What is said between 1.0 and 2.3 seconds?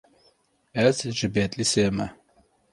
ji Bedlîsê me.